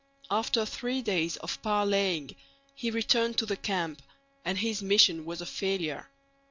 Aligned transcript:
After 0.31 0.65
three 0.65 1.03
days 1.03 1.37
of 1.37 1.61
parleying 1.61 2.35
he 2.73 2.89
returned 2.89 3.37
to 3.37 3.45
the 3.45 3.55
camp, 3.55 4.01
and 4.43 4.57
his 4.57 4.81
mission 4.81 5.25
was 5.25 5.41
a 5.41 5.45
failure. 5.45 6.09